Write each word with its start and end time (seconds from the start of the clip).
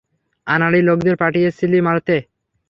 আনাড়ি 0.47 0.79
লোকদের 0.81 1.15
পাঠিয়েছিলি 1.17 1.77
মারতে। 1.81 2.15